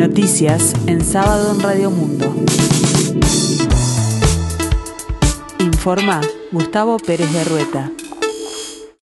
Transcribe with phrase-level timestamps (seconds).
[0.00, 2.34] Noticias en sábado en Radio Mundo.
[5.58, 7.92] Informa Gustavo Pérez de Rueta.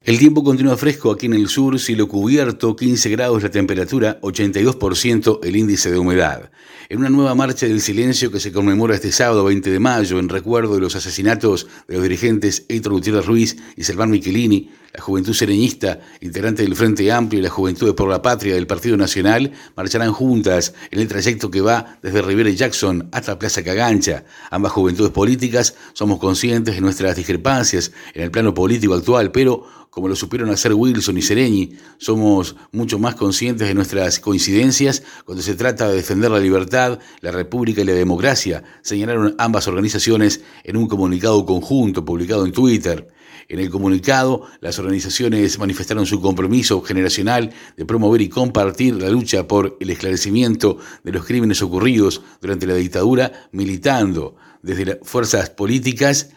[0.02, 5.40] El tiempo continúa fresco aquí en el sur, cielo cubierto, 15 grados la temperatura, 82%
[5.44, 6.50] el índice de humedad.
[6.90, 10.30] En una nueva marcha del silencio que se conmemora este sábado 20 de mayo en
[10.30, 15.34] recuerdo de los asesinatos de los dirigentes Héctor Gutiérrez Ruiz y Selván Michelini, la Juventud
[15.34, 20.14] Sereñista, integrante del Frente Amplio y la Juventud por la Patria del Partido Nacional, marcharán
[20.14, 24.26] juntas en el trayecto que va desde Rivera y Jackson hasta Plaza Cagancha.
[24.50, 29.66] Ambas juventudes políticas somos conscientes de nuestras discrepancias en el plano político actual, pero
[29.98, 35.42] como lo supieron hacer Wilson y Sereñi, somos mucho más conscientes de nuestras coincidencias cuando
[35.42, 40.78] se trata de defender la libertad, la república y la democracia, señalaron ambas organizaciones en
[40.78, 43.08] un comunicado conjunto publicado en Twitter.
[43.50, 49.48] En el comunicado, las organizaciones manifestaron su compromiso generacional de promover y compartir la lucha
[49.48, 56.32] por el esclarecimiento de los crímenes ocurridos durante la dictadura, militando desde las fuerzas políticas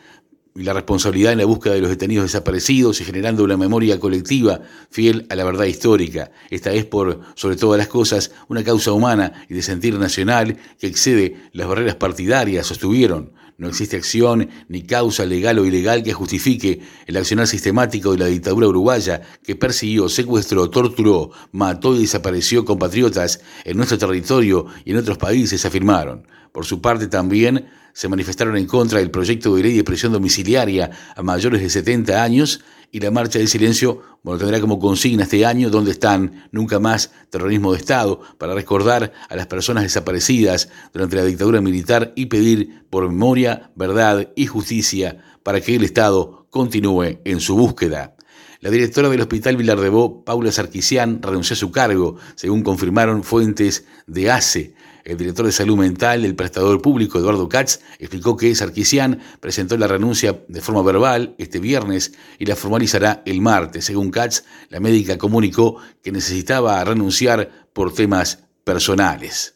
[0.55, 4.61] y la responsabilidad en la búsqueda de los detenidos desaparecidos y generando una memoria colectiva
[4.91, 6.33] fiel a la verdad histórica.
[6.51, 10.87] Esta es, por sobre todas las cosas, una causa humana y de sentir nacional que
[10.87, 13.33] excede las barreras partidarias, sostuvieron.
[13.61, 18.25] No existe acción ni causa legal o ilegal que justifique el accionar sistemático de la
[18.25, 24.97] dictadura uruguaya que persiguió, secuestró, torturó, mató y desapareció compatriotas en nuestro territorio y en
[24.97, 26.27] otros países, afirmaron.
[26.53, 30.91] Por su parte también se manifestaron en contra del proyecto de ley de prisión domiciliaria
[31.15, 32.61] a mayores de 70 años
[32.93, 36.49] y la marcha de silencio bueno, tendrá como consigna este año ¿Dónde están?
[36.53, 42.13] Nunca más terrorismo de Estado para recordar a las personas desaparecidas durante la dictadura militar
[42.17, 48.15] y pedir por memoria, verdad y justicia para que el Estado continúe en su búsqueda.
[48.63, 53.25] La directora del Hospital Vilar de Bo, Paula Sarkisian, renunció a su cargo, según confirmaron
[53.25, 54.75] fuentes de ACE.
[55.03, 59.87] El director de salud mental del prestador público, Eduardo Katz, explicó que Sarkisian presentó la
[59.87, 63.87] renuncia de forma verbal este viernes y la formalizará el martes.
[63.87, 69.55] Según Katz, la médica comunicó que necesitaba renunciar por temas personales.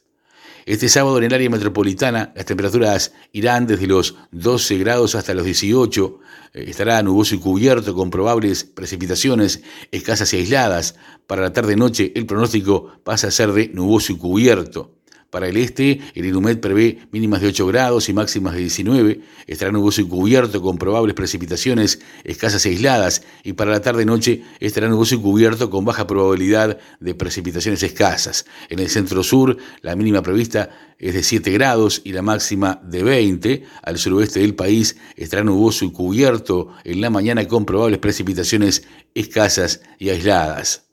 [0.67, 5.45] Este sábado en el área metropolitana las temperaturas irán desde los 12 grados hasta los
[5.45, 6.21] 18.
[6.55, 10.97] Eh, estará nuboso y cubierto con probables precipitaciones escasas y aisladas.
[11.27, 14.94] Para la tarde-noche el pronóstico pasa a ser de nuboso y cubierto.
[15.35, 19.21] Para el este, el Inumet prevé mínimas de 8 grados y máximas de 19.
[19.49, 23.23] Estará nuboso y cubierto con probables precipitaciones escasas e aisladas.
[23.43, 28.47] Y para la tarde-noche estará nuboso y cubierto con baja probabilidad de precipitaciones escasas.
[28.69, 33.65] En el centro-sur, la mínima prevista es de 7 grados y la máxima de 20.
[33.83, 38.85] Al suroeste del país estará nuboso y cubierto en la mañana con probables precipitaciones
[39.17, 40.84] escasas y aisladas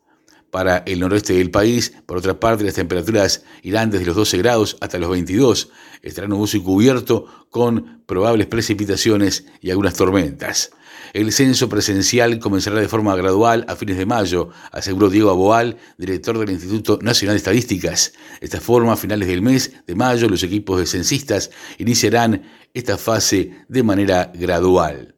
[0.51, 1.93] para el noroeste del país.
[2.05, 5.69] Por otra parte, las temperaturas irán desde los 12 grados hasta los 22.
[6.03, 10.71] Estará nuboso y cubierto con probables precipitaciones y algunas tormentas.
[11.13, 16.37] El censo presencial comenzará de forma gradual a fines de mayo, aseguró Diego Aboal, director
[16.37, 18.13] del Instituto Nacional de Estadísticas.
[18.39, 22.97] De esta forma, a finales del mes de mayo, los equipos de censistas iniciarán esta
[22.97, 25.15] fase de manera gradual.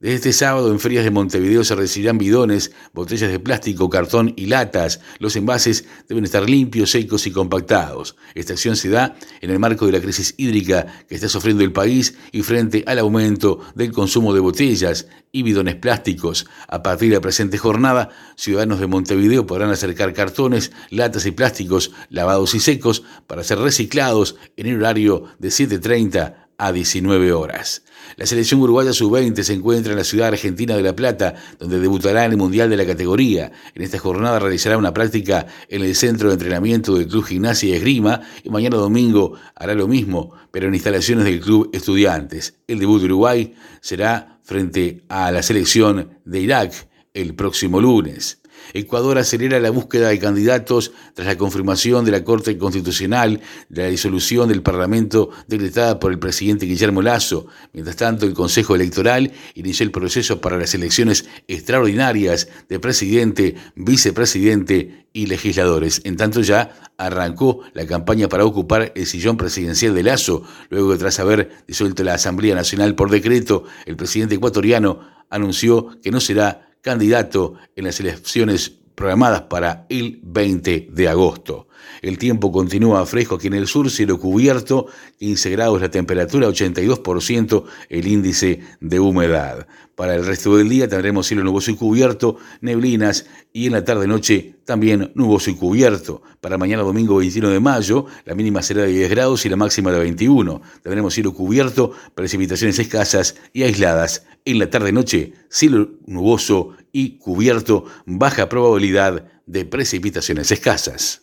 [0.00, 4.46] Desde este sábado en ferias de Montevideo se recibirán bidones, botellas de plástico, cartón y
[4.46, 5.02] latas.
[5.18, 8.16] Los envases deben estar limpios, secos y compactados.
[8.34, 11.72] Esta acción se da en el marco de la crisis hídrica que está sufriendo el
[11.72, 16.46] país y frente al aumento del consumo de botellas y bidones plásticos.
[16.66, 21.92] A partir de la presente jornada, ciudadanos de Montevideo podrán acercar cartones, latas y plásticos
[22.08, 27.82] lavados y secos para ser reciclados en el horario de 7.30 a 19 horas.
[28.16, 32.26] La selección uruguaya sub-20 se encuentra en la ciudad argentina de La Plata, donde debutará
[32.26, 33.50] en el Mundial de la categoría.
[33.74, 37.72] En esta jornada realizará una práctica en el centro de entrenamiento del Club Gimnasia y
[37.72, 42.58] Esgrima y mañana domingo hará lo mismo, pero en instalaciones del Club Estudiantes.
[42.66, 48.39] El debut de Uruguay será frente a la selección de Irak el próximo lunes.
[48.72, 53.88] Ecuador acelera la búsqueda de candidatos tras la confirmación de la Corte Constitucional de la
[53.88, 57.46] disolución del Parlamento decretada por el presidente Guillermo Lazo.
[57.72, 65.06] Mientras tanto, el Consejo Electoral inició el proceso para las elecciones extraordinarias de presidente, vicepresidente
[65.12, 66.00] y legisladores.
[66.04, 70.98] En tanto ya arrancó la campaña para ocupar el sillón presidencial de Lazo, luego de
[70.98, 76.69] tras haber disuelto la Asamblea Nacional por decreto, el presidente ecuatoriano anunció que no será
[76.82, 81.68] candidato en las elecciones programadas para el 20 de agosto.
[82.02, 84.86] El tiempo continúa fresco aquí en el sur, cielo cubierto,
[85.18, 89.66] 15 grados la temperatura, 82% el índice de humedad.
[89.94, 94.56] Para el resto del día tendremos cielo nuboso y cubierto, neblinas y en la tarde-noche
[94.70, 96.22] también nuboso y cubierto.
[96.40, 99.90] Para mañana domingo 21 de mayo, la mínima será de 10 grados y la máxima
[99.90, 100.62] de 21.
[100.80, 104.26] Tendremos cielo cubierto, precipitaciones escasas y aisladas.
[104.44, 111.22] En la tarde-noche, cielo nuboso y cubierto, baja probabilidad de precipitaciones escasas.